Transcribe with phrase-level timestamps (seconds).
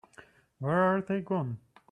[0.57, 1.59] Where are they gone?